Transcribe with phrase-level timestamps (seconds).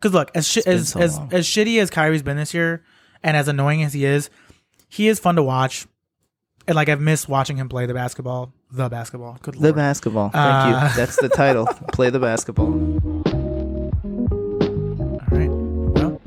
[0.00, 2.82] Because look, as been as so as as shitty as Kyrie's been this year,
[3.22, 4.30] and as annoying as he is,
[4.88, 5.86] he is fun to watch.
[6.66, 9.38] And like I've missed watching him play the basketball, the basketball.
[9.42, 9.76] Good The lord.
[9.76, 10.30] basketball.
[10.30, 10.96] Thank Uh, you.
[10.96, 11.66] That's the title.
[11.92, 12.66] Play the basketball.
[12.72, 13.22] All
[15.30, 15.48] right.
[15.50, 16.20] Well,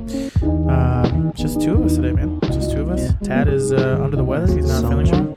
[0.69, 2.39] um, just two of us today, man.
[2.47, 3.01] Just two of us.
[3.01, 3.11] Yeah.
[3.23, 4.47] Tad is uh, under the weather.
[4.53, 5.35] He's not So feeling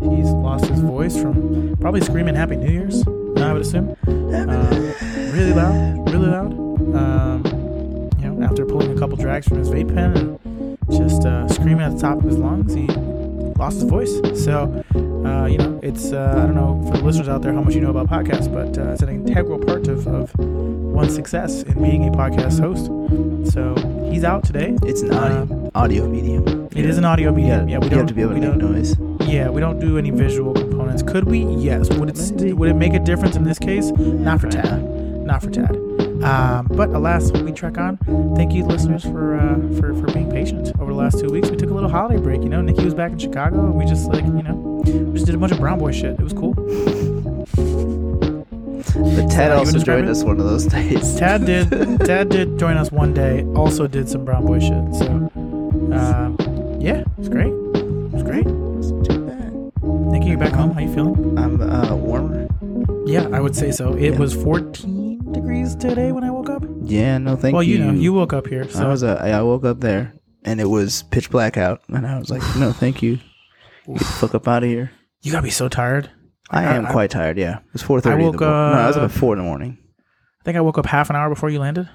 [0.00, 0.16] well.
[0.16, 3.06] He's lost his voice from probably screaming "Happy New Year's."
[3.38, 3.94] I would assume.
[4.08, 4.92] Uh,
[5.32, 6.52] really loud, really loud.
[6.96, 7.44] Um,
[8.42, 11.98] after pulling a couple drags from his vape pen and just uh, screaming at the
[12.00, 12.86] top of his lungs, he
[13.58, 14.20] lost his voice.
[14.44, 14.84] So,
[15.26, 17.74] uh, you know, it's uh, I don't know for the listeners out there how much
[17.74, 21.82] you know about podcasts, but uh, it's an integral part of, of one's success in
[21.82, 22.86] being a podcast host.
[23.52, 23.74] So
[24.10, 24.76] he's out today.
[24.82, 26.68] It's an audio audio medium.
[26.72, 27.68] It is an audio medium.
[27.68, 28.96] Yeah, yeah we don't have to be able to make noise.
[29.28, 31.02] yeah, we don't do any visual components.
[31.02, 31.44] Could we?
[31.44, 31.90] Yes.
[31.90, 32.52] Would it Maybe.
[32.52, 33.90] would it make a difference in this case?
[33.90, 34.82] Not for Tad.
[35.26, 35.87] Not for Tad.
[36.22, 37.96] Um, but alas, we trek on.
[38.34, 41.48] Thank you, listeners, for uh, for for being patient over the last two weeks.
[41.50, 42.42] We took a little holiday break.
[42.42, 43.60] You know, Nikki was back in Chicago.
[43.60, 46.18] And we just like you know, we just did a bunch of brown boy shit.
[46.18, 46.54] It was cool.
[48.94, 50.10] But Ted also joined it?
[50.10, 51.16] us one of those days.
[51.16, 51.70] Tad did.
[52.04, 53.44] Tad did join us one day.
[53.54, 54.94] Also did some brown boy shit.
[54.96, 56.36] So, um,
[56.80, 57.48] yeah, it was great.
[57.52, 58.46] It was great.
[58.46, 59.52] Wasn't too bad.
[59.82, 60.72] Nikki, you're back home.
[60.72, 61.38] How you feeling?
[61.38, 62.48] I'm uh, warmer.
[63.06, 63.94] Yeah, I would say so.
[63.94, 64.18] It Yeah.
[64.18, 64.97] was 14
[65.32, 66.62] degrees today when I woke up.
[66.82, 67.78] Yeah, no, thank well, you.
[67.78, 70.14] Well, you know, you woke up here, so I was uh, I woke up there
[70.44, 73.18] and it was pitch black out, and I was like, no, thank you.
[73.86, 74.90] Get the fuck up out of here.
[75.22, 76.10] you gotta be so tired.
[76.50, 77.38] I I- am I- quite tired.
[77.38, 78.22] Yeah, it was four thirty.
[78.22, 78.72] I woke up.
[78.74, 79.78] No, I was up at four in the morning.
[80.40, 81.88] I think I woke up half an hour before you landed.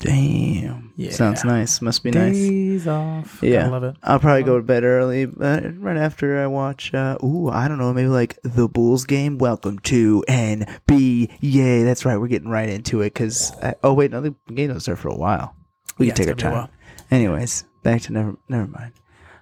[0.00, 0.92] Damn.
[0.96, 1.10] Yeah.
[1.10, 1.80] Sounds nice.
[1.80, 2.34] Must be nice.
[2.36, 3.38] Days off.
[3.42, 3.60] Yeah.
[3.62, 3.96] Gotta love it.
[4.02, 7.78] I'll probably go to bed early, but right after I watch, uh, ooh, I don't
[7.78, 9.38] know, maybe like the Bulls game.
[9.38, 11.30] Welcome to NB.
[11.40, 12.16] Yay, that's right.
[12.16, 15.16] We're getting right into it because, oh, wait, no, the game doesn't start for a
[15.16, 15.54] while.
[15.98, 16.68] We Yeah, can take our time.
[17.10, 18.92] Anyways, back to never, never mind.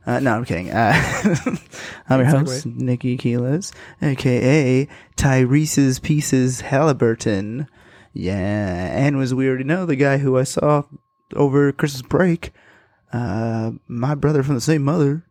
[0.05, 0.71] Uh, no, I'm kidding.
[0.71, 0.93] Uh,
[2.09, 7.69] I'm your host, Nikki Keelis, aka Tyrese's Pieces Halliburton.
[8.15, 8.35] Yeah,
[8.99, 10.83] and as we already know, the guy who I saw
[11.35, 12.53] over Christmas break,
[13.13, 15.25] uh, my brother from the same mother.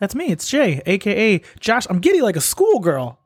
[0.00, 0.26] That's me.
[0.26, 1.86] It's Jay, aka Josh.
[1.88, 3.18] I'm giddy like a schoolgirl.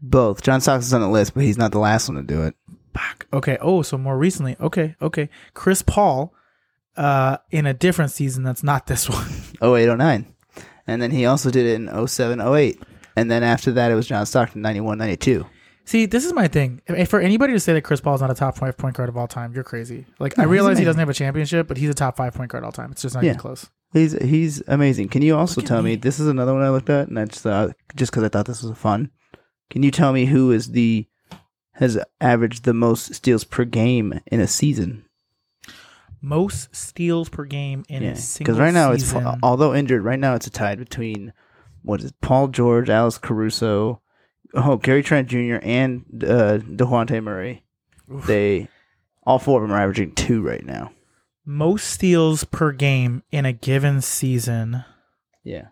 [0.01, 0.41] Both.
[0.41, 2.55] John Stockton's on the list, but he's not the last one to do it.
[2.95, 3.27] Fuck.
[3.31, 3.57] Okay.
[3.61, 4.55] Oh, so more recently.
[4.59, 4.95] Okay.
[5.01, 5.29] Okay.
[5.53, 6.33] Chris Paul,
[6.97, 9.27] uh, in a different season that's not this one.
[9.61, 10.33] 0809.
[10.87, 12.81] And then he also did it in 07 08.
[13.15, 15.45] And then after that, it was John Stockton 91 92.
[15.85, 16.81] See, this is my thing.
[16.87, 19.09] If- For anybody to say that Chris Paul is not a top five point guard
[19.09, 20.05] of all time, you're crazy.
[20.19, 22.51] Like, No, I realize he doesn't have a championship, but he's a top five point
[22.51, 22.91] guard all time.
[22.91, 23.31] It's just not Yeah.
[23.31, 23.69] even close.
[23.93, 25.09] He's he's amazing.
[25.09, 25.91] Can you also Look tell me?
[25.91, 25.95] me.
[25.97, 28.45] This is another one I looked at, and I just thought, just because I thought
[28.45, 29.11] this was fun.
[29.71, 31.07] Can you tell me who is the
[31.73, 35.05] has averaged the most steals per game in a season?
[36.21, 39.25] Most steals per game in a single because right now season.
[39.25, 41.33] it's although injured, right now it's a tie between
[41.81, 44.01] what is it, Paul George, Alex Caruso,
[44.53, 45.57] oh Gary Trent Jr.
[45.63, 47.63] and uh, Dejounte Murray.
[48.13, 48.27] Oof.
[48.27, 48.67] They
[49.23, 50.91] all four of them are averaging two right now.
[51.45, 54.83] most steals per game in a given season.
[55.43, 55.69] Yeah,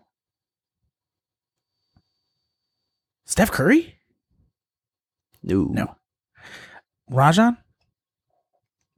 [3.30, 3.94] Steph Curry?
[5.44, 5.96] no, No.
[7.08, 7.56] Rajon?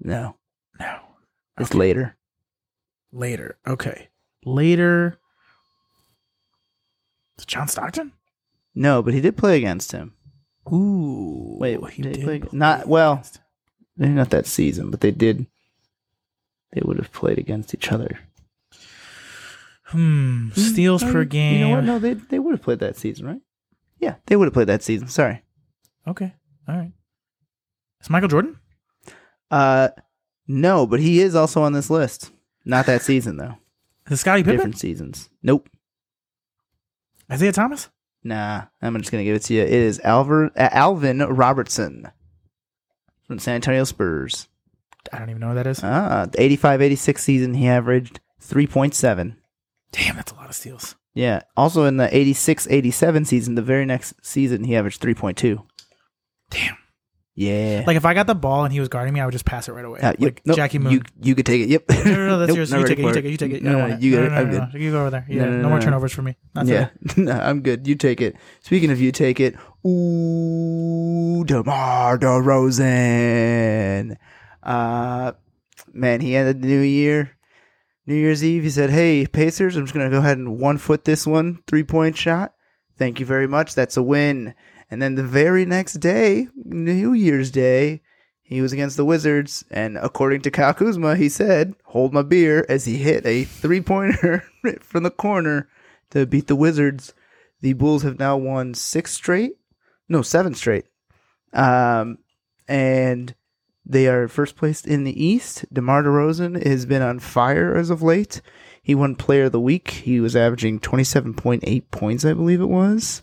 [0.00, 0.36] no.
[0.80, 1.00] No.
[1.58, 1.78] It's Okay.
[1.78, 2.16] later.
[3.12, 3.58] Later.
[3.66, 4.08] Okay.
[4.46, 5.18] Later.
[7.46, 8.12] John Stockton?
[8.74, 10.14] No, but he did play against him.
[10.72, 11.58] Ooh.
[11.60, 13.22] Wait, he did he did play- play not- well,
[13.98, 15.46] Maybe not that season, but they did.
[16.72, 18.20] They would have played against each other.
[19.84, 20.48] Hmm.
[20.52, 21.58] Steals Oh, per game.
[21.60, 21.84] You know what?
[21.84, 23.42] No, they they would have played that season, right?
[24.02, 25.06] Yeah, they would have played that season.
[25.06, 25.42] Sorry.
[26.08, 26.34] Okay.
[26.68, 26.92] All right.
[28.00, 28.58] Is Michael Jordan.
[29.48, 29.90] Uh,
[30.48, 32.32] no, but he is also on this list.
[32.64, 33.56] Not that season though.
[34.06, 34.56] Is it Scottie Pippen?
[34.56, 35.30] Different seasons.
[35.42, 35.68] Nope.
[37.32, 37.88] Isiah Thomas.
[38.24, 39.62] Nah, I'm just gonna give it to you.
[39.62, 42.10] It is Alver, uh, Alvin Robertson
[43.26, 44.48] from San Antonio Spurs.
[45.12, 45.80] I don't even know who that is.
[45.82, 49.36] Ah, the 85-86 season, he averaged 3.7.
[49.92, 50.96] Damn, that's a lot of steals.
[51.14, 51.42] Yeah.
[51.56, 55.62] Also in the 86-87 season, the very next season, he averaged 3.2.
[56.50, 56.76] Damn.
[57.34, 57.84] Yeah.
[57.86, 59.66] Like if I got the ball and he was guarding me, I would just pass
[59.66, 60.00] it right away.
[60.00, 60.92] Uh, yep, like nope, Jackie Moon.
[60.92, 61.68] You you could take it.
[61.70, 61.84] Yep.
[61.88, 62.72] no, no, no, that's Nope, yours.
[62.72, 63.02] You take it.
[63.02, 63.30] You take it.
[63.30, 63.62] You take it.
[63.62, 64.30] No, I don't no, want you no, got no, it.
[64.32, 64.82] no, I'm no, good.
[64.82, 65.26] You go over there.
[65.30, 65.84] Yeah, No, no, no, more no.
[65.84, 66.36] turnovers for me.
[66.52, 67.86] That's yeah, no, I'm good.
[67.86, 68.36] You take it.
[68.60, 69.54] Speaking of you, take it.
[69.86, 74.16] Ooh, DeMar DeRozan.
[74.62, 75.32] Uh,
[75.92, 77.36] man, he ended the new year,
[78.06, 78.62] New Year's Eve.
[78.64, 81.84] He said, "Hey, Pacers, I'm just gonna go ahead and one foot this one three
[81.84, 82.54] point shot.
[82.96, 83.74] Thank you very much.
[83.74, 84.54] That's a win."
[84.90, 88.02] And then the very next day, New Year's Day,
[88.42, 92.66] he was against the Wizards, and according to Kyle Kuzma, he said, "Hold my beer,"
[92.68, 94.44] as he hit a three pointer
[94.80, 95.68] from the corner
[96.10, 97.14] to beat the Wizards.
[97.62, 99.52] The Bulls have now won six straight,
[100.08, 100.84] no, seven straight,
[101.52, 102.18] um,
[102.68, 103.34] and
[103.84, 105.64] they are first placed in the East.
[105.72, 108.40] DeMar DeRozan has been on fire as of late.
[108.82, 109.90] He won Player of the Week.
[109.90, 113.22] He was averaging twenty-seven point eight points, I believe it was.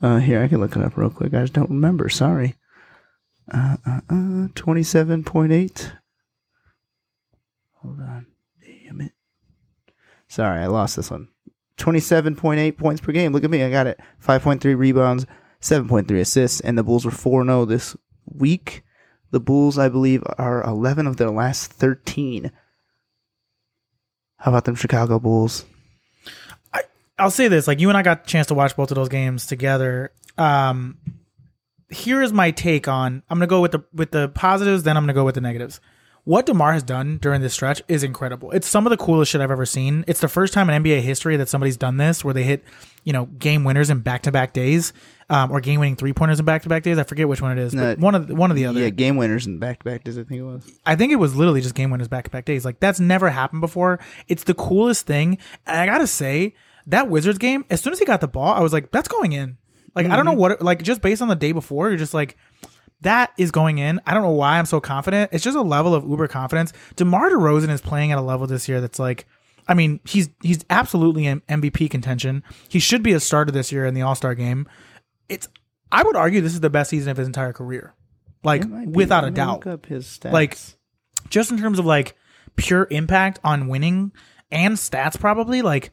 [0.00, 1.34] Uh, here I can look it up real quick.
[1.34, 2.08] I just don't remember.
[2.08, 2.54] Sorry.
[3.52, 5.92] Uh, uh, uh, twenty-seven point eight.
[7.82, 8.26] Hold on.
[8.64, 9.12] Damn it.
[10.28, 11.28] Sorry, I lost this one.
[11.78, 13.32] 27.8 points per game.
[13.32, 13.62] Look at me.
[13.62, 13.98] I got it.
[14.24, 15.26] 5.3 rebounds,
[15.60, 18.84] 7.3 assists, and the Bulls were 4 0 this week.
[19.32, 22.52] The Bulls, I believe, are 11 of their last 13.
[24.36, 25.64] How about them Chicago Bulls?
[27.18, 29.08] I'll say this: like you and I got a chance to watch both of those
[29.08, 30.12] games together.
[30.36, 30.96] Um,
[31.88, 33.22] here is my take on.
[33.28, 35.80] I'm gonna go with the with the positives, then I'm gonna go with the negatives.
[36.24, 38.52] What Demar has done during this stretch is incredible.
[38.52, 40.04] It's some of the coolest shit I've ever seen.
[40.06, 42.64] It's the first time in NBA history that somebody's done this, where they hit,
[43.02, 44.92] you know, game winners in back to back days,
[45.32, 46.98] um, or game winning three pointers in back to back days.
[46.98, 48.80] I forget which one it is, but No, one of the, one of the other.
[48.80, 50.18] Yeah, game winners and back to back, days.
[50.18, 50.70] I think it was?
[50.84, 52.64] I think it was literally just game winners back to back days.
[52.64, 53.98] Like that's never happened before.
[54.28, 55.38] It's the coolest thing.
[55.66, 56.54] And I gotta say,
[56.86, 59.32] that Wizards game, as soon as he got the ball, I was like, that's going
[59.32, 59.56] in.
[59.94, 62.36] Like I don't know what like just based on the day before, you're just like,
[63.02, 64.00] that is going in.
[64.06, 65.30] I don't know why I'm so confident.
[65.32, 66.72] It's just a level of uber confidence.
[66.96, 69.26] DeMar DeRozan is playing at a level this year that's like
[69.68, 72.42] I mean, he's he's absolutely in MVP contention.
[72.68, 74.66] He should be a starter this year in the All Star game.
[75.28, 75.48] It's
[75.90, 77.94] I would argue this is the best season of his entire career.
[78.42, 78.92] Like It might be.
[78.92, 80.32] without a doubt up his stats.
[80.32, 80.58] Like,
[81.28, 82.16] just in terms of like
[82.56, 84.12] pure impact on winning
[84.50, 85.90] and stats probably like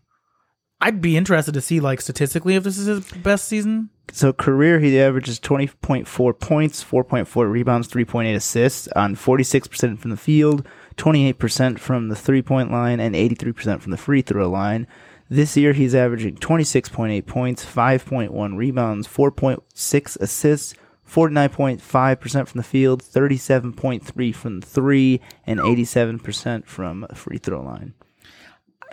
[0.81, 4.79] i'd be interested to see like statistically if this is his best season So career,
[4.79, 9.13] he averages twenty point four points, four point four rebounds, three point eight assists on
[9.15, 10.67] forty six percent from the field,
[10.97, 14.23] twenty eight percent from the three point line, and eighty three percent from the free
[14.23, 14.87] throw line.
[15.29, 19.61] This year, he's averaging twenty six point eight points, five point one rebounds, four point
[19.73, 20.73] six assists.
[21.09, 27.95] 49.5% from the field, 37.3 from the three, and 87% from free throw line.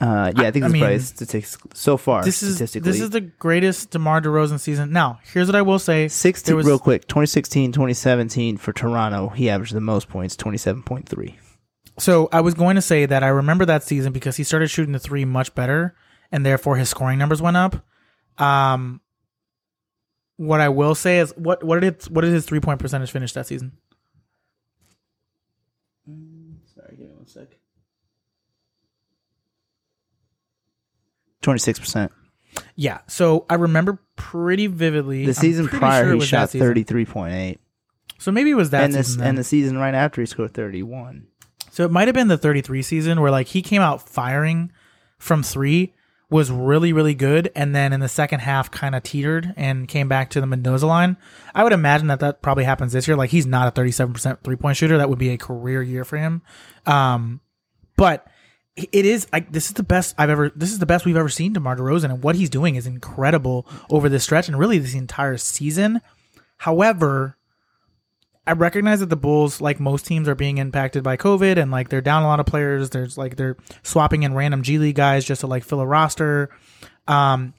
[0.00, 2.22] Uh, yeah, I think I this is mean, probably statistics so far.
[2.24, 2.90] this is statistically.
[2.90, 6.66] this is the greatest demar DeRozan season now here's what i will say 16 was-
[6.66, 11.34] real quick 2016 2017 for toronto he averaged the most points 27.3
[11.98, 14.92] so i was going to say that i remember that season because he started shooting
[14.92, 15.94] the three much better
[16.32, 17.84] and therefore his scoring numbers went up
[18.38, 19.00] um
[20.36, 23.10] what i will say is what what did it, what did his three point percentage
[23.10, 23.72] finish that season
[26.74, 27.48] sorry give me one sec
[31.42, 32.10] 26%
[32.74, 32.98] Yeah.
[33.06, 35.26] So I remember pretty vividly.
[35.26, 37.58] the season prior sure he was shot 33.8
[38.18, 39.20] So maybe it was that and this season.
[39.20, 39.28] then.
[39.30, 41.26] and the season right after he scored 31
[41.70, 44.72] so it might have been the 33 season where like he came out firing
[45.18, 45.94] from three,
[46.28, 50.08] was really really good, and then in the second half kind of teetered and came
[50.08, 51.16] back to the Mendoza line.
[51.54, 53.16] I would imagine that that probably happens this year.
[53.16, 54.98] Like he's not a 37 percent three point shooter.
[54.98, 56.42] That would be a career year for him.
[56.84, 57.40] Um,
[57.96, 58.26] but
[58.76, 60.50] it is like this is the best I've ever.
[60.54, 63.66] This is the best we've ever seen DeMar DeRozan, and what he's doing is incredible
[63.88, 66.02] over this stretch and really this entire season.
[66.58, 67.35] However,
[68.46, 71.88] I recognize that the Bulls, like most teams, are being impacted by COVID and like
[71.88, 72.90] they're down a lot of players.
[72.90, 76.50] There's like they're swapping in random G League guys just to like fill a roster.
[77.08, 77.54] Um,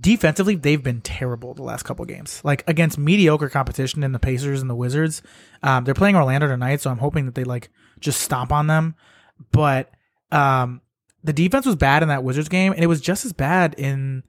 [0.00, 2.40] defensively, they've been terrible the last couple games.
[2.42, 5.22] Like against mediocre competition in the Pacers and the Wizards.
[5.62, 7.68] Um, they're playing Orlando tonight, so I'm hoping that they like
[8.00, 8.94] just stomp on them.
[9.52, 9.90] But
[10.32, 10.80] um,
[11.22, 14.22] the defense was bad in that Wizards game, and it was just as bad in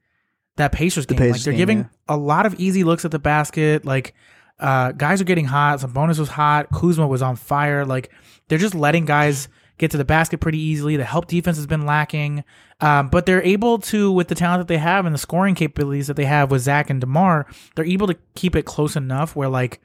[0.58, 1.18] that Pacers game.
[1.18, 1.86] Pacers like they're game, giving yeah.
[2.10, 3.86] a lot of easy looks at the basket.
[3.86, 4.14] Like
[4.62, 5.80] uh, guys are getting hot.
[5.80, 6.70] Sabonis was hot.
[6.72, 7.86] Kuzma was on fire.
[7.86, 8.12] Like
[8.48, 10.96] they're just letting guys get to the basket pretty easily.
[10.96, 12.44] The help defense has been lacking,
[12.80, 16.08] um, but they're able to, with the talent that they have and the scoring capabilities
[16.08, 19.50] that they have with Zach and Demar, they're able to keep it close enough where
[19.50, 19.82] like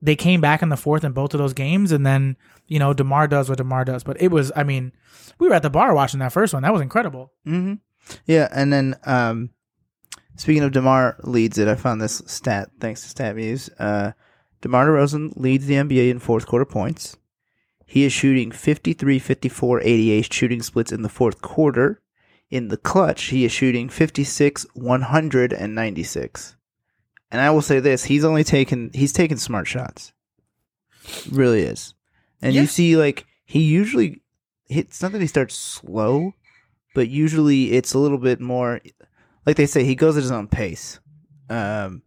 [0.00, 2.94] they came back in the fourth in both of those games, and then you know
[2.94, 4.02] Demar does what Demar does.
[4.02, 4.92] But it was, I mean,
[5.38, 6.62] we were at the bar watching that first one.
[6.62, 7.32] That was incredible.
[7.46, 7.74] Mm-hmm.
[8.26, 9.50] Yeah, and then um,
[10.36, 11.68] speaking of Demar leads it.
[11.68, 13.70] I found this stat thanks to StatMuse.
[13.78, 14.12] Uh,
[14.60, 17.16] Demar Derozan leads the NBA in fourth quarter points.
[17.84, 22.00] He is shooting 53, 54, 88 shooting splits in the fourth quarter.
[22.50, 25.60] In the clutch, he is shooting 56, 196.
[25.60, 26.56] and 96.
[27.30, 30.12] And I will say this: he's only taken he's taken smart shots.
[31.30, 31.94] Really is,
[32.40, 32.62] and Yeah.
[32.62, 34.22] you see like he usually.
[34.68, 36.34] It's not that he starts slow,
[36.94, 38.80] but usually it's a little bit more
[39.46, 41.00] like they say he goes at his own pace.
[41.48, 42.02] Um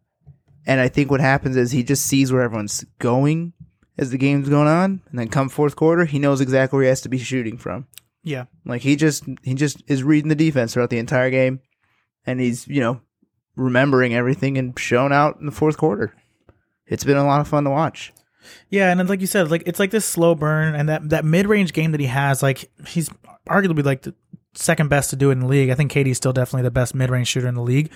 [0.68, 3.54] and i think what happens is he just sees where everyone's going
[3.98, 5.02] as the game's going on.
[5.10, 7.88] And then come fourth quarter he knows exactly where he has to be shooting from.
[8.24, 11.62] Yeah, like he just he just is reading the defense throughout the entire game.
[12.26, 13.02] And he's you know
[13.56, 16.14] remembering everything and showing out in the fourth quarter.
[16.86, 18.14] It's been a lot of fun to watch.
[18.70, 21.48] Yeah, and like you said, like it's like this slow burn, and that that mid
[21.48, 23.10] range game that he has, like he's
[23.48, 24.16] arguably like the
[24.54, 25.70] second best to do it in the league.
[25.70, 27.92] I think KD's still definitely the best mid range shooter in the league.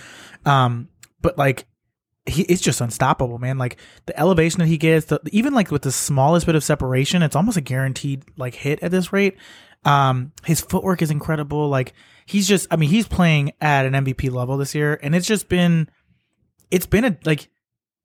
[0.46, 0.90] Um,
[1.22, 1.66] but like
[2.26, 3.58] he, it's just unstoppable, man.
[3.58, 7.22] Like the elevation that he gets, the, even like with the smallest bit of separation,
[7.24, 9.38] it's almost a guaranteed like hit at this rate.
[9.86, 11.68] Um, his footwork is incredible.
[11.68, 11.94] Like
[12.26, 15.50] he's just, I mean, he's playing at an MVP level this year, and it's just
[15.50, 15.90] been,
[16.72, 17.50] it's been a like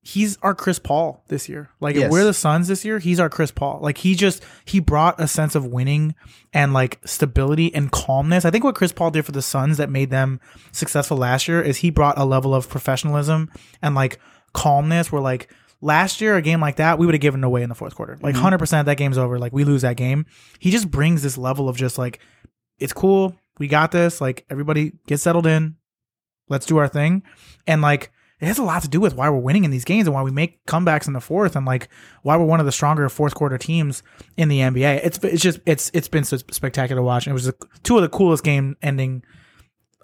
[0.01, 1.69] he's our Chris Paul this year.
[1.79, 3.79] Like if we're the Suns this year, he's our Chris Paul.
[3.81, 6.15] Like he just he brought a sense of winning
[6.53, 8.45] and like stability and calmness.
[8.45, 10.39] I think what Chris Paul did for the Suns that made them
[10.71, 13.51] successful last year is he brought a level of professionalism
[13.81, 14.19] and like
[14.53, 15.51] calmness where like
[15.81, 18.17] last year a game like that we would have given away in the fourth quarter.
[18.21, 18.63] Like mm-hmm.
[18.63, 19.37] 100% that game's over.
[19.37, 20.25] Like we lose that game.
[20.59, 22.19] He just brings this level of just like
[22.79, 23.35] it's cool.
[23.59, 24.21] We got this.
[24.21, 25.75] Like everybody get settled in.
[26.47, 27.23] Let's do our thing.
[27.67, 30.07] And like it has a lot to do with why we're winning in these games
[30.07, 31.89] and why we make comebacks in the fourth and like
[32.23, 34.01] why we're one of the stronger fourth quarter teams
[34.37, 35.01] in the NBA.
[35.03, 37.27] It's it's just it's it's been so spectacular to watch.
[37.27, 37.51] It was
[37.83, 39.23] two of the coolest game ending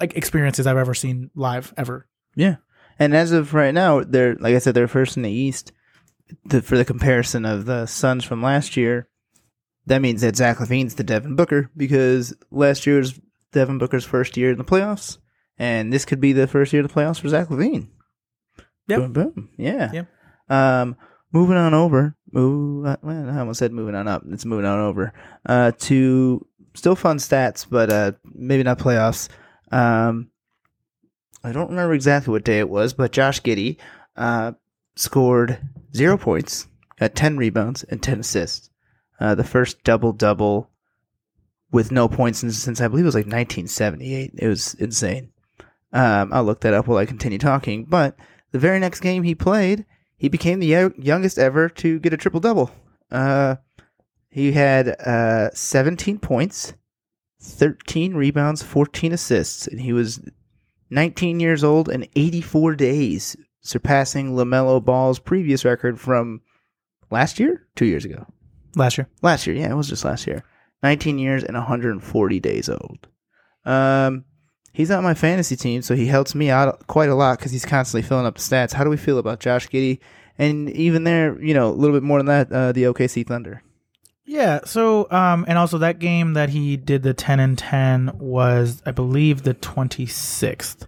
[0.01, 2.07] like experiences I've ever seen live ever.
[2.35, 2.57] Yeah,
[2.99, 5.71] and as of right now, they're like I said, they're first in the East.
[6.45, 9.07] The, for the comparison of the Suns from last year,
[9.85, 13.19] that means that Zach LaVine's the Devin Booker because last year was
[13.51, 15.19] Devin Booker's first year in the playoffs,
[15.59, 17.89] and this could be the first year of the playoffs for Zach LaVine.
[18.87, 18.99] Yep.
[18.99, 19.49] Boom, boom.
[19.57, 19.91] Yeah.
[19.91, 20.07] Yep.
[20.49, 20.95] Um,
[21.31, 22.15] moving on over.
[22.31, 22.83] Move.
[23.01, 24.23] Well, I almost said moving on up.
[24.29, 25.13] It's moving on over.
[25.45, 29.29] Uh, to still fun stats, but uh, maybe not playoffs.
[29.71, 30.29] Um,
[31.43, 33.77] I don't remember exactly what day it was, but Josh Giddey
[34.15, 34.53] uh,
[34.95, 35.59] scored
[35.95, 36.67] zero points,
[36.99, 38.69] got 10 rebounds, and 10 assists.
[39.19, 40.69] Uh, the first double double
[41.71, 44.31] with no points since, since I believe it was like 1978.
[44.37, 45.31] It was insane.
[45.93, 47.85] Um, I'll look that up while I continue talking.
[47.85, 48.17] But
[48.55, 49.85] the very next game he played,
[50.15, 52.71] he became the yo- youngest ever to get a triple double.
[53.11, 53.57] Uh,
[54.29, 56.73] he had uh, 17 points,
[57.41, 60.21] 13 rebounds, 14 assists, and he was
[60.89, 66.39] 19 years old and 84 days, surpassing LaMelo Ball's previous record from
[67.11, 68.25] last year, two years ago.
[68.77, 69.09] Last year.
[69.21, 70.45] Last year, yeah, it was just last year.
[70.81, 73.09] 19 years and 140 days old.
[73.65, 74.23] Um,
[74.75, 77.65] he's on my fantasy team, so he helps me out quite a lot because he's
[77.65, 78.73] constantly filling up the stats.
[78.73, 79.99] How do we feel about Josh Giddey?
[80.37, 83.63] And even there, you know, a little bit more than that, uh, the OKC Thunder.
[84.25, 84.59] Yeah.
[84.65, 88.91] So, um, and also that game that he did the 10 and 10 was, I
[88.91, 90.87] believe, the 26th.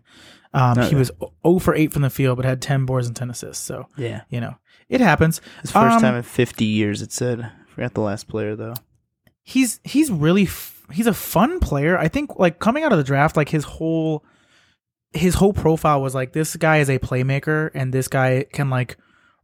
[0.53, 0.89] Um, Okay.
[0.89, 1.11] he was
[1.45, 3.63] 0 for 8 from the field, but had 10 boards and 10 assists.
[3.63, 4.21] So, Yeah.
[4.29, 4.55] you know,
[4.89, 5.39] it happens.
[5.61, 7.49] His first Um, time in 50 years, it said.
[7.73, 8.73] Forgot the last player, though.
[9.43, 11.97] he's he's really f- he's a fun player.
[11.97, 14.23] I think like coming out of the draft, like his whole
[15.13, 18.97] his whole profile was like this guy is a playmaker and this guy can like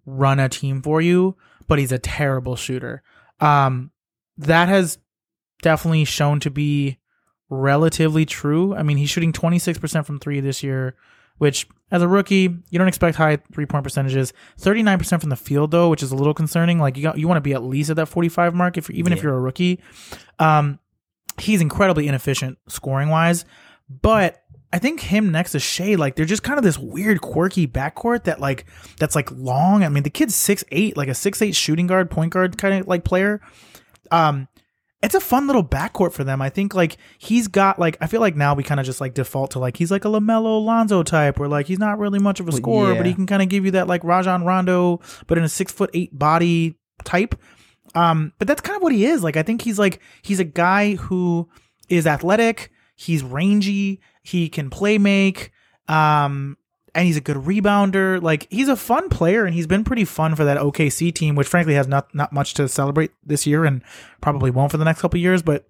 [0.05, 1.35] run a team for you,
[1.67, 3.01] but he's a terrible shooter.
[3.39, 3.91] Um,
[4.37, 4.97] that has
[5.61, 6.99] definitely shown to be
[7.49, 8.75] relatively true.
[8.75, 10.95] I mean, he's shooting 26% from three this year,
[11.37, 14.33] which as a rookie, you don't expect high three point percentages.
[14.59, 16.79] 39% from the field though, which is a little concerning.
[16.79, 19.13] Like you got, you want to be at least at that 45 mark if even
[19.13, 19.79] if you're a rookie.
[20.39, 20.79] Um,
[21.39, 23.45] he's incredibly inefficient scoring wise,
[23.89, 27.67] but I think him next to Shai, like they're just kind of this weird, quirky
[27.67, 28.65] backcourt that like
[28.97, 29.83] that's like long.
[29.83, 32.79] I mean, the kid's six eight, like a six eight shooting guard, point guard kind
[32.79, 33.39] of like player.
[34.09, 34.47] Um,
[35.03, 36.41] it's a fun little backcourt for them.
[36.41, 39.13] I think like he's got like I feel like now we kind of just like
[39.13, 42.39] default to like he's like a Lamelo Lonzo type, where like he's not really much
[42.39, 42.97] of a scorer, yeah.
[42.97, 45.71] but he can kind of give you that like Rajon Rondo, but in a six
[45.71, 47.35] foot eight body type.
[47.95, 49.23] Um, but that's kind of what he is.
[49.23, 51.49] Like I think he's like he's a guy who
[51.89, 55.51] is athletic, he's rangy, he can play make,
[55.87, 56.57] um,
[56.95, 58.21] and he's a good rebounder.
[58.21, 61.47] Like he's a fun player, and he's been pretty fun for that OKC team, which
[61.47, 63.83] frankly has not not much to celebrate this year, and
[64.21, 65.41] probably won't for the next couple years.
[65.41, 65.65] But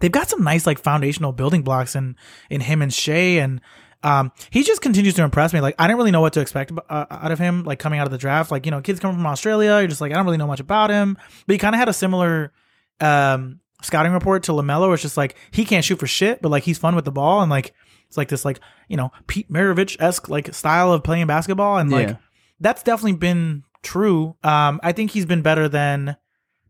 [0.00, 2.16] they've got some nice like foundational building blocks in
[2.50, 3.60] in him and Shai, and
[4.04, 5.60] um, he just continues to impress me.
[5.60, 8.06] Like I didn't really know what to expect uh, out of him, like coming out
[8.06, 8.50] of the draft.
[8.50, 10.60] Like you know, kids coming from Australia, you're just like I don't really know much
[10.60, 12.52] about him, but he kind of had a similar
[13.00, 14.92] um scouting report to Lamelo.
[14.94, 17.40] It's just like he can't shoot for shit, but like he's fun with the ball,
[17.40, 17.74] and like
[18.06, 21.90] it's like this like you know Pete Maravich esque like style of playing basketball, and
[21.90, 22.16] like Yeah.
[22.60, 24.36] that's definitely been true.
[24.42, 26.16] Um, I think he's been better than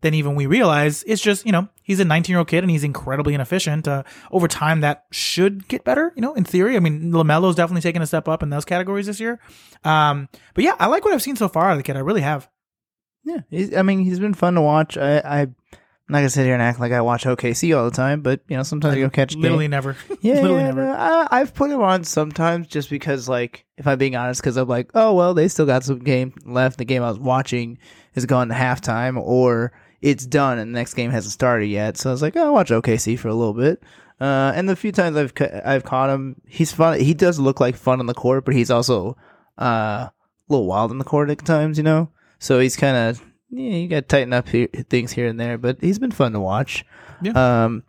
[0.01, 1.03] than even we realize.
[1.05, 3.87] It's just you know he's a 19 year old kid and he's incredibly inefficient.
[3.87, 6.13] Uh, over time, that should get better.
[6.17, 9.07] You know, in theory, I mean Lamelo's definitely taken a step up in those categories
[9.07, 9.39] this year.
[9.85, 11.97] Um, but yeah, I like what I've seen so far of the kid.
[11.97, 12.49] I really have.
[13.25, 14.99] Yeah, he's, I mean, he's been fun to watch.
[14.99, 15.41] I, I,
[16.07, 18.41] I'm not gonna sit here and act like I watch OKC all the time, but
[18.49, 19.71] you know, sometimes you go catch Literally game.
[19.71, 19.97] never.
[20.21, 20.91] Yeah, literally yeah, never.
[20.91, 24.69] I, I've put him on sometimes just because, like, if I'm being honest, because I'm
[24.69, 26.77] like, oh well, they still got some game left.
[26.77, 27.79] The game I was watching
[28.15, 29.73] is gone to halftime, or
[30.05, 31.97] it's done and the next game hasn't started yet.
[31.97, 33.83] So I was like, oh, I'll watch OKC for a little bit.
[34.21, 37.01] Uh, and the few times I've ca- I've caught him, he's fun.
[37.01, 39.17] He does look like fun on the court, but he's also
[39.61, 40.13] uh, a
[40.49, 42.11] little wild on the court at times, you know.
[42.39, 45.57] So he's kind of yeah, you got to tighten up here, things here and there,
[45.59, 46.85] but he's been fun to watch.
[47.23, 47.65] Yeah.
[47.65, 47.83] Um,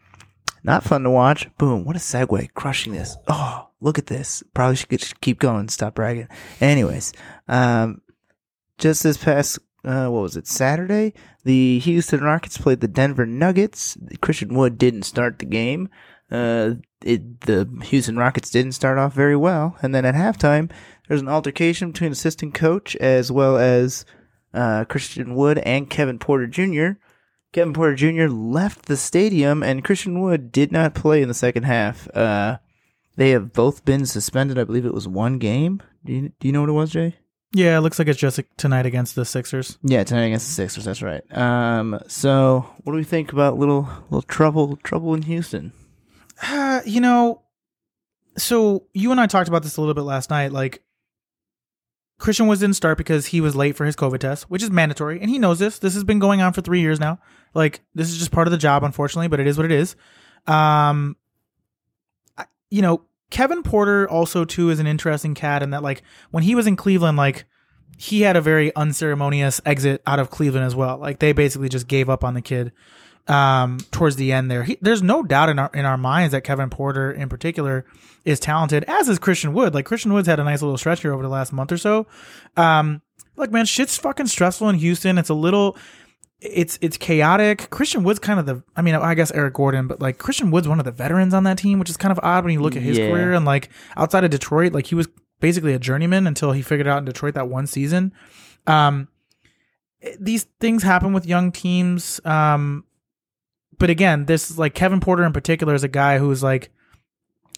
[0.63, 1.47] not fun to watch.
[1.57, 1.85] Boom!
[1.85, 2.53] What a segue!
[2.53, 3.17] Crushing this.
[3.27, 4.41] Oh, look at this.
[4.53, 5.67] Probably should get- keep going.
[5.69, 6.27] Stop bragging.
[6.61, 7.13] Anyways,
[7.47, 8.01] um,
[8.77, 10.47] just this past uh, what was it?
[10.47, 11.13] Saturday,
[11.43, 13.97] the Houston Rockets played the Denver Nuggets.
[14.21, 15.89] Christian Wood didn't start the game.
[16.31, 20.71] Uh, it, the Houston Rockets didn't start off very well, and then at halftime,
[21.07, 24.05] there's an altercation between assistant coach as well as
[24.53, 26.99] uh, Christian Wood and Kevin Porter Jr.
[27.53, 28.27] Kevin Porter Jr.
[28.27, 32.13] left the stadium, and Christian Wood did not play in the second half.
[32.15, 32.57] Uh,
[33.15, 34.57] they have both been suspended.
[34.57, 35.81] I believe it was one game.
[36.03, 37.15] Do you, do you know what it was, Jay?
[37.53, 39.77] Yeah, it looks like it's just tonight against the Sixers.
[39.83, 40.83] Yeah, tonight against the Sixers.
[40.85, 41.21] That's right.
[41.35, 45.71] Um, so what do we think about little little trouble trouble in Houston?
[46.43, 47.43] Uh, you know,
[48.37, 50.51] so you and I talked about this a little bit last night.
[50.51, 50.83] Like,
[52.19, 55.21] Christian was didn't start because he was late for his COVID test, which is mandatory,
[55.21, 55.79] and he knows this.
[55.79, 57.19] This has been going on for three years now.
[57.53, 59.95] Like, this is just part of the job, unfortunately, but it is what it is.
[60.45, 61.15] Um,
[62.37, 66.43] I- you know, Kevin Porter also too is an interesting cat in that like when
[66.43, 67.45] he was in Cleveland, like
[67.97, 70.97] he had a very unceremonious exit out of Cleveland as well.
[70.97, 72.71] Like they basically just gave up on the kid
[73.27, 74.63] um, towards the end there.
[74.63, 77.85] He, there's no doubt in our in our minds that Kevin Porter in particular
[78.23, 79.73] is talented, as is Christian Wood.
[79.73, 82.05] Like Christian Wood's had a nice little stretch here over the last month or so.
[82.55, 83.01] Um,
[83.35, 85.17] like man, shit's fucking stressful in Houston.
[85.17, 85.77] It's a little.
[86.41, 87.69] It's it's chaotic.
[87.69, 88.61] Christian Wood's kind of the.
[88.75, 91.43] I mean, I guess Eric Gordon, but like Christian Wood's one of the veterans on
[91.45, 93.09] that team, which is kind of odd when you look at his Yeah.
[93.09, 95.07] career and like outside of Detroit, like he was
[95.39, 98.11] basically a journeyman until he figured out in Detroit that one season.
[98.67, 99.07] Um,
[100.19, 102.19] these things happen with young teams.
[102.25, 102.83] Um,
[103.79, 106.69] but again, this like Kevin Porter in particular is a guy who's like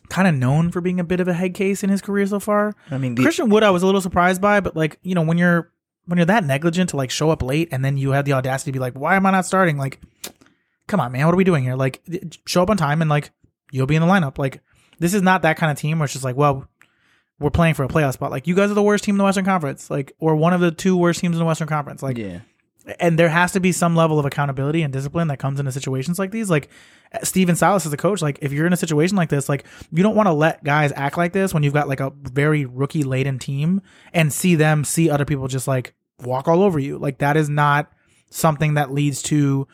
[0.09, 2.39] kind of known for being a bit of a head case in his career so
[2.39, 2.73] far.
[2.91, 5.23] I mean, the, Christian Wood, I was a little surprised by, but like you know
[5.23, 5.71] when you're
[6.07, 8.71] when you're that negligent to like show up late and then you have the audacity
[8.71, 9.77] to be like, why am I not starting?
[9.77, 10.01] Like,
[10.87, 11.75] come on, man, what are we doing here?
[11.75, 12.01] Like,
[12.45, 13.31] show up on time and like
[13.71, 14.37] you'll be in the lineup.
[14.37, 14.61] Like,
[14.99, 16.67] this is not that kind of team where it's just like, well,
[17.39, 18.31] we're playing for a playoff spot.
[18.31, 20.61] Like, you guys are the worst team in the Western Conference, like, or one of
[20.61, 22.01] the two worst teams in the Western Conference.
[22.01, 22.39] Like, yeah,
[22.99, 26.17] and there has to be some level of accountability and discipline that comes into situations
[26.17, 26.49] like these.
[26.49, 26.69] Like
[27.23, 30.03] Stephen Silas as a coach, like if you're in a situation like this, like you
[30.03, 33.03] don't want to let guys act like this when you've got like a very rookie
[33.03, 33.81] laden team
[34.13, 36.97] and see them see other people just like walk all over you.
[36.97, 37.91] Like that is not
[38.29, 39.67] something that leads to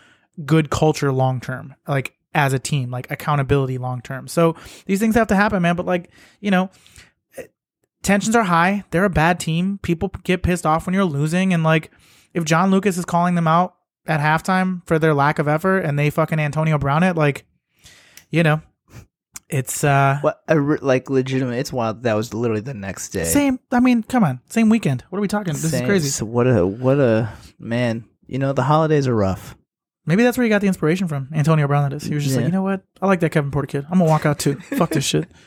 [0.45, 1.75] good culture long term.
[1.87, 4.27] Like as a team, like accountability long term.
[4.27, 5.75] So these things have to happen, man.
[5.75, 6.71] But like, you know,
[7.37, 7.43] eh,
[8.01, 8.83] tensions are high.
[8.91, 9.79] They're a bad team.
[9.83, 11.53] People get pissed off when you're losing.
[11.53, 11.91] And like,
[12.33, 15.97] if John Lucas is calling them out at halftime for their lack of effort and
[15.97, 17.45] they fucking Antonio Brown it, like,
[18.29, 18.61] you know,
[19.49, 21.57] it's uh what a, re- like legitimate.
[21.59, 22.03] It's wild.
[22.03, 23.23] That was literally the next day.
[23.25, 23.59] same.
[23.71, 25.03] I mean, come on, same weekend.
[25.09, 25.53] What are we talking?
[25.53, 26.09] This Same- is crazy.
[26.09, 28.05] so what a what a man.
[28.25, 29.55] You know the holidays are rough.
[30.05, 31.29] Maybe that's where he got the inspiration from.
[31.33, 32.03] Antonio Brown, that is.
[32.03, 32.83] He was just like, you know what?
[33.01, 33.85] I like that Kevin Porter kid.
[33.91, 34.55] I'm gonna walk out too.
[34.55, 35.29] Fuck this shit.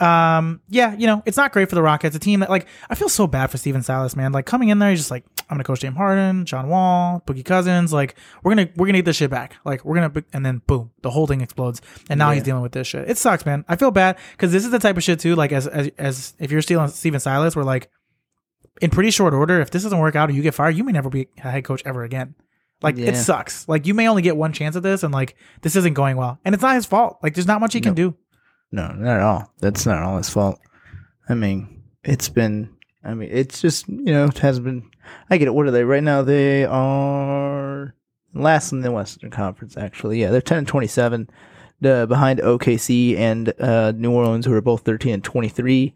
[0.00, 2.14] um, yeah, you know, it's not great for the Rockets.
[2.16, 4.32] A team that like I feel so bad for Stephen Silas, man.
[4.32, 7.44] Like coming in there, he's just like, I'm gonna coach James Harden, John Wall, Boogie
[7.44, 7.92] Cousins.
[7.92, 9.56] Like we're gonna we're gonna get this shit back.
[9.64, 11.80] Like we're gonna and then boom, the whole thing explodes.
[12.08, 13.08] And now he's dealing with this shit.
[13.10, 13.64] It sucks, man.
[13.68, 15.34] I feel bad because this is the type of shit too.
[15.34, 17.90] Like as as as if you're stealing Stephen Silas, we're like
[18.80, 19.60] in pretty short order.
[19.60, 21.64] If this doesn't work out or you get fired, you may never be a head
[21.64, 22.34] coach ever again.
[22.82, 23.08] Like Yeah.
[23.10, 23.68] it sucks.
[23.68, 26.38] Like you may only get one chance at this, and like this isn't going well,
[26.44, 27.18] and it's not his fault.
[27.22, 28.16] Like there's not much he can do.
[28.72, 29.52] No, not at all.
[29.60, 30.58] That's not all his fault.
[31.28, 32.70] I mean, it's been.
[33.02, 34.90] I mean, it's just you know, it has been.
[35.28, 35.54] I get it.
[35.54, 36.22] What are they right now?
[36.22, 37.94] They are
[38.34, 39.76] last in the Western Conference.
[39.76, 41.28] Actually, yeah, they're ten and twenty-seven,
[41.84, 45.94] uh, behind OKC and uh, New Orleans, who are both thirteen and twenty-three.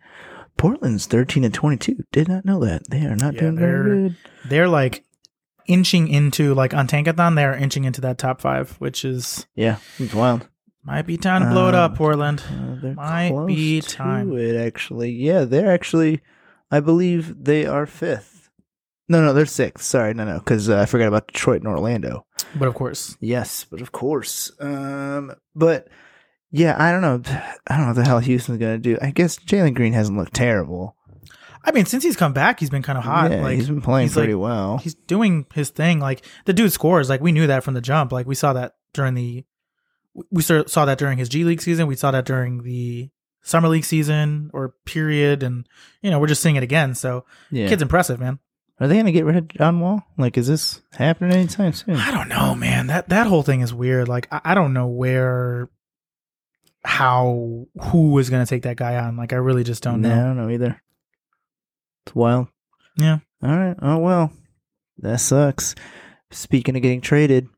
[0.57, 2.05] Portland's thirteen and twenty-two.
[2.13, 2.89] Did not know that.
[2.89, 4.17] They are not Yeah, doing very good.
[4.49, 5.05] They're like
[5.67, 7.37] inching into like on Tankathon.
[7.37, 10.49] They're inching into that top five, which is Yeah, it's wild.
[10.85, 12.42] Might be time to blow it Um, up, Portland.
[12.51, 14.37] Uh, Might be to time.
[14.37, 15.11] it actually.
[15.12, 16.20] Yeah, they're actually.
[16.70, 18.51] I believe they are fifth.
[19.09, 19.85] No, no, they're sixth.
[19.85, 22.27] Sorry, no, no, because uh, I forgot about Detroit and Orlando.
[22.57, 24.51] But of course, Yes, but of course.
[24.61, 25.88] Um, but
[26.51, 27.20] yeah, I don't know.
[27.66, 28.97] I don't know what the hell Houston's gonna do.
[29.03, 30.97] I guess Jalen Green hasn't looked terrible.
[31.66, 33.31] I mean, since he's come back, he's been kind of hot.
[33.31, 34.79] Yeah, like he's been playing he's, like, pretty well.
[34.79, 35.99] he's doing his thing.
[35.99, 37.09] Like the dude scores.
[37.09, 38.12] Like we knew that from the jump.
[38.12, 39.44] Like we saw that during the
[40.31, 41.87] we saw saw that during his G League season.
[41.87, 43.11] We saw that during the
[43.42, 45.66] summer league season or period, and
[46.03, 46.94] you know we're just seeing it again.
[46.94, 47.68] So Yeah.
[47.68, 48.38] kid's impressive, man.
[48.81, 50.03] Are they gonna get rid of John Wall?
[50.18, 51.96] Like, is this happening anytime soon?
[51.96, 52.87] I don't know, man.
[52.88, 54.09] That that whole thing is weird.
[54.09, 55.68] Like I, I don't know where,
[56.85, 59.16] how, who is going to take that guy on.
[59.16, 60.83] Like I really just don't No, I don't know either.
[62.07, 62.48] It's wild.
[62.96, 63.18] Yeah.
[63.42, 63.77] All right.
[63.81, 64.33] Oh well.
[64.98, 65.74] That sucks.
[66.31, 67.48] Speaking of getting traded.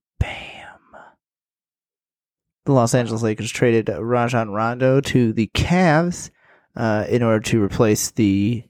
[2.67, 6.31] The Los Angeles Lakers traded Rajon Rondo to the Cavs
[6.75, 8.65] uh, in order to replace the.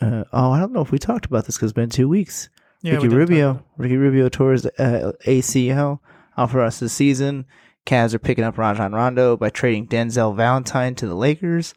[0.00, 2.48] Uh, oh, I don't know if we talked about this because it's been two weeks.
[2.82, 3.64] Yeah, Ricky we Rubio.
[3.76, 6.00] Ricky Rubio tours uh, ACL
[6.36, 7.46] out for us this season.
[7.86, 11.72] Cavs are picking up Rajon Rondo by trading Denzel Valentine to the Lakers.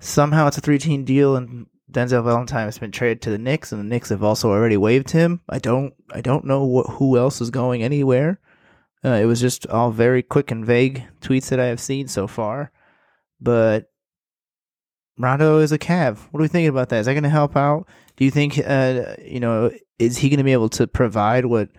[0.00, 3.80] Somehow it's a three-team deal, and Denzel Valentine has been traded to the Knicks, and
[3.80, 5.42] the Knicks have also already waived him.
[5.48, 8.40] I don't, I don't know what, who else is going anywhere.
[9.04, 12.26] Uh, it was just all very quick and vague tweets that I have seen so
[12.26, 12.70] far.
[13.40, 13.90] But
[15.18, 16.18] Rondo is a Cav.
[16.30, 17.00] What are we thinking about that?
[17.00, 17.86] Is that going to help out?
[18.16, 21.70] Do you think, uh, you know, is he going to be able to provide what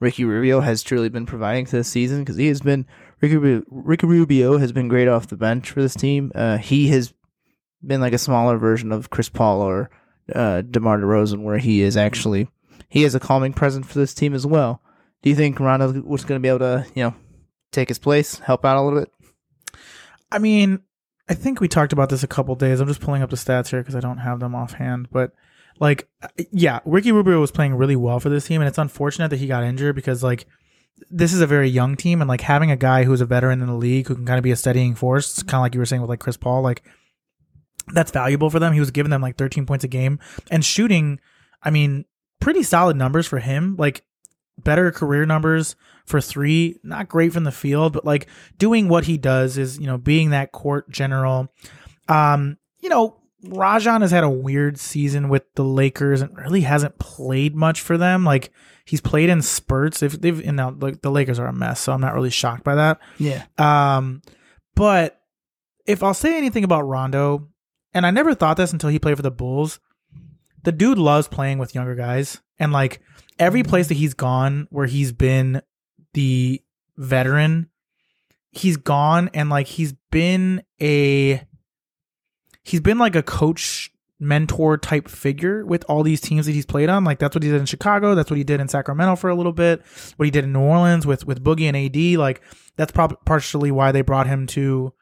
[0.00, 2.20] Ricky Rubio has truly been providing to this season?
[2.20, 2.86] Because he has been
[3.20, 6.30] Ricky, Ricky Rubio has been great off the bench for this team.
[6.34, 7.12] Uh, he has
[7.84, 9.90] been like a smaller version of Chris Paul or
[10.34, 12.48] uh, DeMar DeRozan, where he is actually
[12.88, 14.82] he is a calming presence for this team as well.
[15.22, 17.14] Do you think Rondo was going to be able to, you know,
[17.72, 19.12] take his place, help out a little bit?
[20.30, 20.80] I mean,
[21.28, 22.80] I think we talked about this a couple days.
[22.80, 25.08] I'm just pulling up the stats here because I don't have them offhand.
[25.10, 25.32] But
[25.80, 26.08] like,
[26.50, 29.46] yeah, Ricky Rubio was playing really well for this team, and it's unfortunate that he
[29.46, 30.46] got injured because like
[31.10, 33.68] this is a very young team, and like having a guy who's a veteran in
[33.68, 35.86] the league who can kind of be a steadying force, kind of like you were
[35.86, 36.82] saying with like Chris Paul, like
[37.92, 38.72] that's valuable for them.
[38.72, 40.18] He was giving them like 13 points a game
[40.50, 41.20] and shooting.
[41.62, 42.04] I mean,
[42.40, 43.76] pretty solid numbers for him.
[43.78, 44.04] Like
[44.62, 46.78] better career numbers for three.
[46.82, 48.26] Not great from the field, but like
[48.58, 51.48] doing what he does is, you know, being that court general.
[52.08, 56.98] Um, you know, Rajon has had a weird season with the Lakers and really hasn't
[56.98, 58.24] played much for them.
[58.24, 58.50] Like
[58.84, 60.02] he's played in spurts.
[60.02, 62.64] If they've and now like the Lakers are a mess, so I'm not really shocked
[62.64, 63.00] by that.
[63.18, 63.44] Yeah.
[63.56, 64.22] Um,
[64.74, 65.20] but
[65.86, 67.48] if I'll say anything about Rondo,
[67.94, 69.80] and I never thought this until he played for the Bulls,
[70.64, 72.40] the dude loves playing with younger guys.
[72.58, 73.00] And like
[73.38, 75.62] every place that he's gone where he's been
[76.14, 76.62] the
[76.96, 77.68] veteran,
[78.50, 81.42] he's gone and like he's been a
[82.62, 86.88] he's been like a coach mentor type figure with all these teams that he's played
[86.88, 87.04] on.
[87.04, 88.14] Like that's what he did in Chicago.
[88.14, 89.82] That's what he did in Sacramento for a little bit.
[90.16, 92.18] What he did in New Orleans with with Boogie and AD.
[92.18, 92.42] Like
[92.76, 94.92] that's probably partially why they brought him to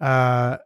[0.00, 0.58] uh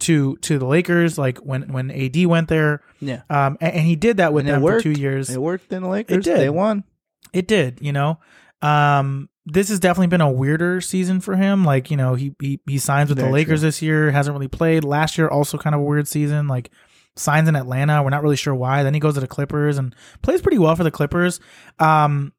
[0.00, 1.18] to to the Lakers.
[1.18, 2.82] Like when when AD went there.
[3.00, 3.22] Yeah.
[3.30, 4.82] Um, and, and he did that with And them worked.
[4.84, 5.30] for two years.
[5.30, 6.18] It worked in the Lakers.
[6.18, 6.38] It did.
[6.38, 6.84] They won.
[7.32, 8.18] It did, you know.
[8.62, 11.64] Um, this has definitely been a weirder season for him.
[11.64, 13.68] Like, you know, he he, he signs with the Lakers true.
[13.68, 14.84] this year, hasn't really played.
[14.84, 16.48] Last year, also kind of a weird season.
[16.48, 16.70] Like,
[17.14, 18.82] signs in Atlanta, we're not really sure why.
[18.82, 21.38] Then he goes to the Clippers and plays pretty well for the Clippers.
[21.78, 22.32] Um,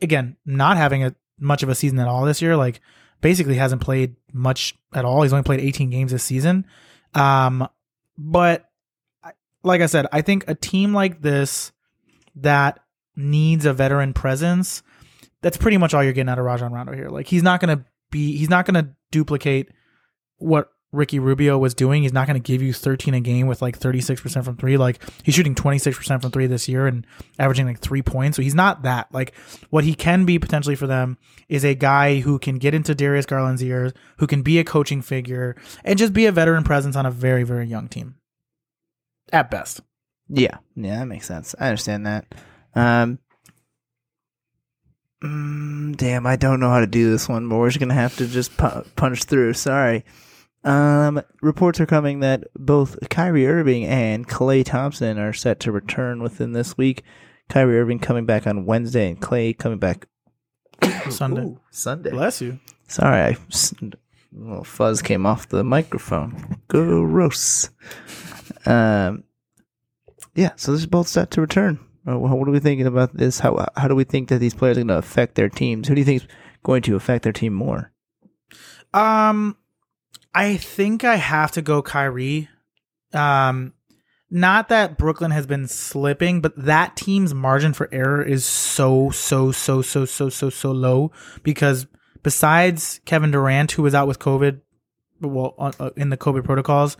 [0.00, 2.56] again, not having a much of a season at all this year.
[2.56, 2.80] Like,
[3.20, 5.22] basically hasn't played much at all.
[5.22, 6.66] He's only played 18 games this season.
[7.14, 7.68] Um,
[8.16, 8.68] but
[9.62, 11.72] like I said, I think a team like this
[12.36, 12.80] that
[13.16, 14.82] needs a veteran presence,
[15.42, 17.08] that's pretty much all you're getting out of Rajon Rondo here.
[17.08, 19.70] Like he's not gonna be he's not gonna duplicate
[20.36, 22.02] what Ricky Rubio was doing.
[22.02, 24.76] He's not going to give you 13 a game with like 36% from three.
[24.76, 27.06] Like he's shooting 26% from three this year and
[27.38, 28.36] averaging like three points.
[28.36, 29.08] So he's not that.
[29.12, 29.34] Like
[29.70, 31.16] what he can be potentially for them
[31.48, 35.00] is a guy who can get into Darius Garland's ears, who can be a coaching
[35.00, 38.16] figure and just be a veteran presence on a very, very young team.
[39.32, 39.80] At best.
[40.28, 41.54] Yeah, yeah, that makes sense.
[41.58, 42.34] I understand that.
[42.74, 43.18] Um,
[45.22, 48.16] mm, damn, I don't know how to do this one, but we're just gonna have
[48.16, 49.54] to just pu- punch through.
[49.54, 50.04] Sorry.
[50.64, 56.22] Um, reports are coming that both Kyrie Irving and Klay Thompson are set to return
[56.22, 57.02] within this week.
[57.48, 60.06] Kyrie Irving coming back on Wednesday, and Klay coming back
[61.10, 61.42] Sunday.
[61.42, 62.10] Ooh, Sunday.
[62.10, 62.60] Bless you.
[62.86, 63.90] Sorry, I, a
[64.32, 66.60] little fuzz came off the microphone.
[66.68, 67.70] Gross.
[68.64, 69.24] Um,
[70.34, 71.78] yeah, so this is both set to return.
[72.08, 73.38] Uh, what are we thinking about this?
[73.38, 75.88] How how do we think that these players are going to affect their teams?
[75.88, 76.28] Who do you think is
[76.62, 77.92] going to affect their team more?
[78.92, 79.56] Um,
[80.34, 82.48] I think I have to go Kyrie.
[83.12, 83.74] Um,
[84.30, 89.52] not that Brooklyn has been slipping, but that team's margin for error is so so
[89.52, 91.86] so so so so so low because
[92.22, 94.60] besides Kevin Durant, who was out with COVID,
[95.20, 96.96] well, uh, uh, in the COVID protocols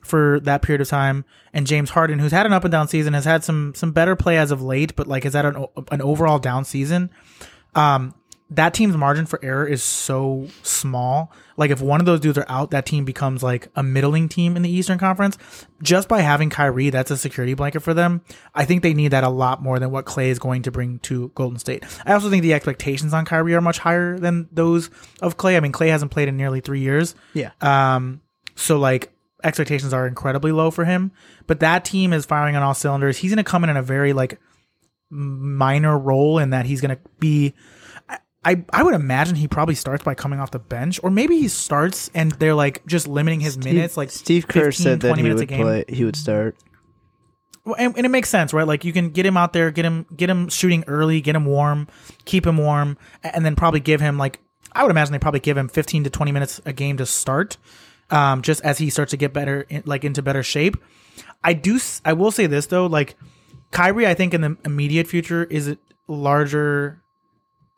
[0.00, 3.12] for that period of time, and James Harden, who's had an up and down season,
[3.12, 6.00] has had some some better play as of late, but like has had an an
[6.00, 7.10] overall down season.
[7.74, 8.14] Um,
[8.50, 11.32] that team's margin for error is so small.
[11.56, 14.56] Like if one of those dudes are out, that team becomes like a middling team
[14.56, 15.38] in the Eastern Conference.
[15.82, 18.22] Just by having Kyrie, that's a security blanket for them.
[18.52, 20.98] I think they need that a lot more than what Klay is going to bring
[21.00, 21.84] to Golden State.
[22.04, 24.90] I also think the expectations on Kyrie are much higher than those
[25.22, 25.56] of Klay.
[25.56, 27.14] I mean, Klay hasn't played in nearly three years.
[27.34, 27.52] Yeah.
[27.60, 28.20] Um,
[28.56, 29.12] so like
[29.44, 31.12] expectations are incredibly low for him.
[31.46, 33.18] But that team is firing on all cylinders.
[33.18, 34.40] He's going to come in in a very like
[35.08, 37.54] minor role in that he's going to be.
[38.44, 41.48] I- I, would imagine he probably starts by coming off the bench, or maybe he
[41.48, 43.96] starts and they're like just limiting his minutes.
[43.96, 45.84] Like Steve Kerr 15, said that he would play.
[45.88, 46.56] He would start.
[47.64, 48.66] Well, and, and it makes sense, right?
[48.66, 51.44] Like you can get him out there, get him get him shooting early, get him
[51.44, 51.88] warm,
[52.24, 54.40] keep him warm, and then probably give him like
[54.72, 57.58] I would imagine they probably give him 15 to 20 minutes a game to start,
[58.10, 60.76] um, just as he starts to get better, like into better shape.
[61.44, 61.78] I do.
[62.04, 63.16] I will say this though, like
[63.70, 67.02] Kyrie, I think in the immediate future is a larger.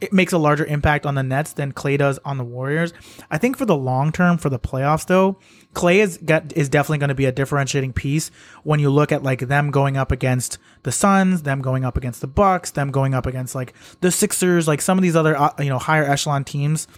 [0.03, 2.93] It makes a larger impact on the Nets than Klay does on the Warriors.
[3.31, 5.38] I think for the long term, for the playoffs though,
[5.75, 8.33] Klay is got is definitely going to be a differentiating piece
[8.65, 12.21] when you look at like them going up against the Suns, them going up against
[12.21, 15.53] the Bucks, them going up against like the Sixers, like some of these other uh,
[15.61, 16.88] you know higher echelon teams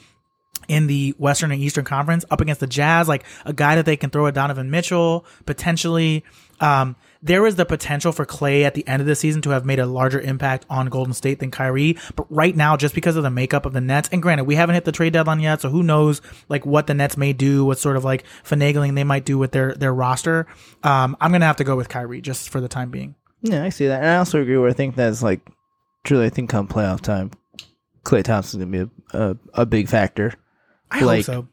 [0.66, 3.98] in the Western and Eastern Conference up against the Jazz, like a guy that they
[3.98, 6.24] can throw at Donovan Mitchell potentially.
[6.60, 9.64] Um, there is the potential for Klay at the end of the season to have
[9.64, 11.96] made a larger impact on Golden State than Kyrie.
[12.14, 14.74] But right now, just because of the makeup of the Nets, and granted, we haven't
[14.74, 17.78] hit the trade deadline yet, so who knows like what the Nets may do, what
[17.78, 20.46] sort of like finagling they might do with their their roster.
[20.82, 23.14] Um, I'm gonna have to go with Kyrie just for the time being.
[23.42, 24.58] Yeah, I see that, and I also agree.
[24.58, 25.40] Where I think that's like
[26.04, 27.30] truly, I think come playoff time,
[28.04, 30.34] Klay Thompson's gonna be a a, a big factor.
[30.90, 31.48] I Like, hope so.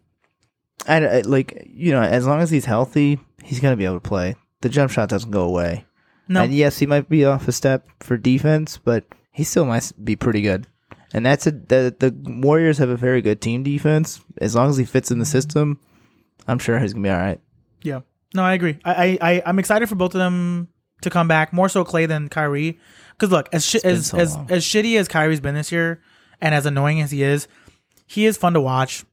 [0.87, 4.07] I, I- like you know, as long as he's healthy, he's gonna be able to
[4.09, 4.35] play.
[4.61, 5.85] The jump shot doesn't go away.
[6.27, 9.91] No, And yes, he might be off a step for defense, but he still might
[10.01, 10.67] be pretty good.
[11.13, 14.21] And that's a the the Warriors have a very good team defense.
[14.39, 15.79] As long as he fits in the system,
[16.47, 17.39] I'm sure he's gonna be all right.
[17.81, 18.01] Yeah.
[18.33, 18.79] No, I agree.
[18.85, 20.69] I, I, I'm excited for both of them
[21.01, 21.51] to come back.
[21.51, 22.79] More so Klay than Kyrie.
[23.11, 24.49] Because look, as been as so as long.
[24.49, 26.01] as shitty as Kyrie's been this year,
[26.39, 27.49] and as annoying as he is,
[28.07, 29.03] he is fun to watch.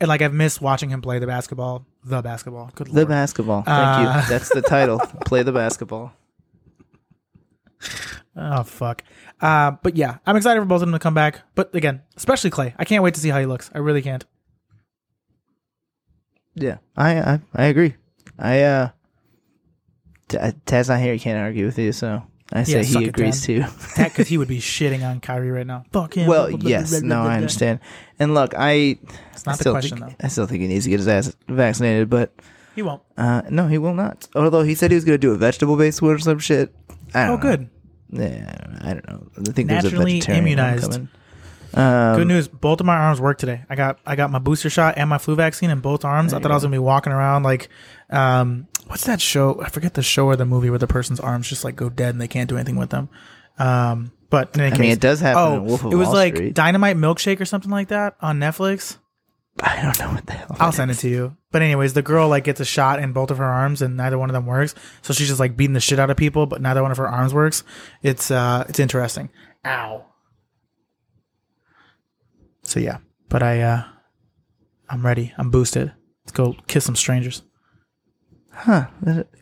[0.00, 1.86] And like I've missed watching him play the basketball.
[2.04, 2.70] The basketball.
[2.74, 3.08] Good The lord.
[3.08, 3.62] basketball.
[3.62, 4.28] Thank Uh, you.
[4.28, 4.98] That's the title.
[5.26, 6.12] Play the basketball.
[8.36, 9.02] oh fuck.
[9.40, 11.40] Uh, but yeah, I'm excited for both of them to come back.
[11.54, 12.74] But again, especially Klay.
[12.78, 13.70] I can't wait to see how he looks.
[13.74, 14.24] I really can't.
[16.54, 17.96] Yeah, I I, I agree.
[18.38, 18.88] I uh,
[20.28, 21.18] T- Taz not here.
[21.18, 23.64] Can't argue with you, so I say suck he agrees too.
[23.96, 25.84] Because he would be shitting on Kyrie right now.
[25.92, 26.28] Fuck him.
[26.28, 27.80] well, yes, no, I understand.
[28.18, 28.98] And look, I
[29.32, 30.24] It's I not the still question think, though.
[30.24, 32.32] I still think he needs to get his ass vaccinated, but
[32.76, 33.02] He won't.
[33.16, 34.28] uh, no, he will not.
[34.36, 36.72] Although he said he was going to do a vegetable based one or some shit.
[37.14, 37.42] I don't Oh, know.
[37.42, 37.70] good.
[38.10, 39.26] Yeah, I don't know.
[39.38, 41.00] I think there's a Naturally vegetarian one immunized.
[41.74, 42.48] Um, Good news.
[42.48, 43.64] Both of my arms work today.
[43.68, 46.32] I got I got my booster shot and my flu vaccine in both arms.
[46.32, 47.68] I thought I was gonna be walking around like,
[48.08, 49.60] um, what's that show?
[49.62, 52.10] I forget the show or the movie where the person's arms just like go dead
[52.10, 53.08] and they can't do anything with them.
[53.58, 55.96] Um, but in any I case, mean, it does happen oh, in Wolf of it
[55.96, 56.54] was Wall like Street.
[56.54, 58.98] Dynamite Milkshake or something like that on Netflix.
[59.60, 60.56] I don't know what the hell.
[60.60, 61.36] I'll send it to you.
[61.50, 64.18] But anyways, the girl like gets a shot in both of her arms and neither
[64.18, 64.74] one of them works.
[65.00, 67.08] So she's just like beating the shit out of people, but neither one of her
[67.08, 67.64] arms works.
[68.02, 69.30] It's uh it's interesting.
[69.64, 70.04] Ow.
[72.62, 72.98] So yeah.
[73.30, 73.84] But I uh
[74.90, 75.32] I'm ready.
[75.38, 75.92] I'm boosted.
[76.24, 77.42] Let's go kiss some strangers.
[78.56, 78.86] Huh?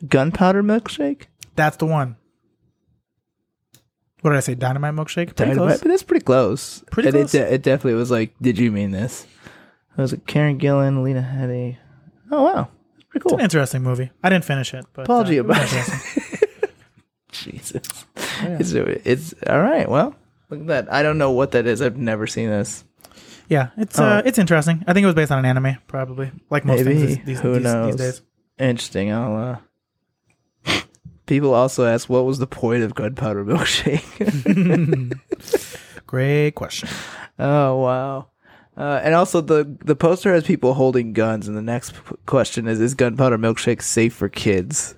[0.09, 1.25] Gunpowder milkshake.
[1.57, 2.17] That's the one.
[4.23, 4.55] What did I say?
[4.55, 5.37] Dynamite milkshake.
[5.37, 5.81] Pretty Dynamite, close.
[5.81, 6.83] but that's pretty close.
[6.91, 7.35] Pretty and close.
[7.35, 9.27] It, de- it definitely was like, did you mean this?
[9.97, 11.77] It was like Karen Gillan, Lena Headey.
[12.31, 13.35] Oh wow, that's pretty It's cool.
[13.39, 14.11] an interesting movie.
[14.23, 16.49] I didn't finish it, but Apology uh, it about interesting.
[17.33, 18.07] Jesus.
[18.43, 18.59] yeah.
[18.59, 19.89] It's, it's all right.
[19.89, 20.17] Well,
[20.51, 20.93] look at that.
[20.93, 21.83] I don't know what that is.
[21.83, 22.85] I've never seen this.
[23.49, 24.27] Yeah, it's uh, Oh.
[24.29, 24.83] it's interesting.
[24.87, 26.99] I think it was based on an anime, probably, like most Maybe.
[26.99, 27.97] things these, these, Who knows?
[27.97, 28.23] these days.
[28.59, 29.13] Interesting.
[29.13, 29.61] I'll.
[30.67, 30.81] uh
[31.27, 34.05] People also ask, what was the point of gunpowder milkshake?
[36.07, 36.89] Great question.
[37.39, 38.29] oh wow.
[38.77, 42.67] Uh, and also the the poster has people holding guns, and the next p- question
[42.67, 44.97] is: Is gunpowder milkshake safe for kids?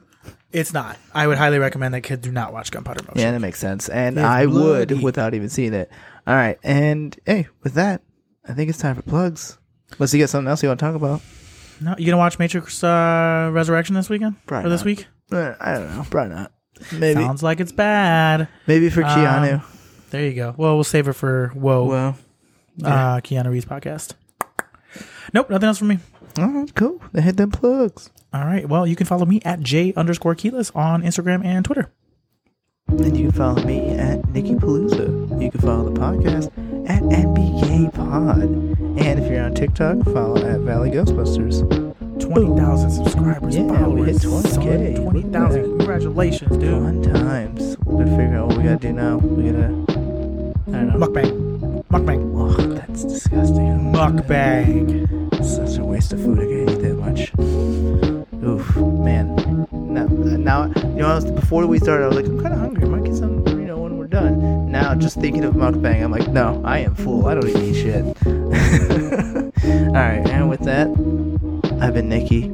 [0.51, 0.97] It's not.
[1.14, 3.19] I would highly recommend that kids do not watch Gunpowder Milkshake.
[3.21, 3.90] Yeah, that makes sense.
[3.90, 5.90] And It's I would without even seeing it.
[6.27, 8.01] All right, and hey, with that,
[8.49, 9.59] I think it's time for plugs.
[9.92, 11.21] Unless you got something else you want to talk about.
[11.81, 14.87] No, you gonna watch Matrix uh, Resurrection this weekend Probably or this not.
[14.87, 15.07] week?
[15.31, 16.07] Uh, I don't know.
[16.11, 16.53] Probably not.
[16.93, 17.21] Maybe.
[17.21, 18.49] Sounds like it's bad.
[18.67, 19.62] Maybe for Um, Keanu.
[20.11, 20.55] There you go.
[20.57, 22.19] Well, we'll save it for Whoa, well,
[22.85, 24.12] uh, Keanu Reeves podcast.
[25.35, 25.99] Nope, nothing else from me.
[26.39, 27.01] all right, cool.
[27.12, 28.11] They hit them plugs.
[28.33, 28.69] All right.
[28.69, 31.91] Well, you can follow me at J underscore Keyless on Instagram and Twitter.
[32.89, 35.26] And you can follow me at Nikki Palooza.
[35.38, 36.46] You can follow the podcast
[36.88, 38.42] at NBA Pod.
[38.42, 41.61] And if you're on TikTok, follow at Valley Ghostbusters.
[42.20, 43.57] 20,000 subscribers.
[43.57, 45.03] Yeah, we hit 20K.
[45.03, 45.79] 20,000.
[45.79, 46.83] Congratulations, dude.
[46.83, 47.77] Fun times.
[47.85, 49.18] We gotta figure out what we gotta do now.
[49.18, 49.66] We gotta.
[49.66, 51.07] I don't know.
[51.07, 51.85] Mukbang.
[51.90, 52.59] Mukbang.
[52.59, 53.92] Ugh, that's disgusting.
[53.92, 55.44] Mukbang.
[55.44, 56.38] Such a waste of food.
[56.38, 57.33] I can't eat that much.
[58.42, 59.66] Oof, man.
[59.72, 62.85] Now, now, you know, was, before we started, I was like, I'm kind of hungry.
[62.85, 63.36] I might get some,
[64.99, 67.27] Just thinking of mukbang, I'm like, no, I am full.
[67.27, 68.05] I don't even eat shit.
[68.27, 70.89] All right, and with that,
[71.81, 72.49] I've been Nikki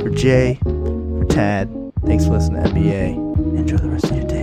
[0.00, 1.70] for Jay for Tad.
[2.04, 3.56] Thanks for listening to NBA.
[3.58, 4.41] Enjoy the rest of your day.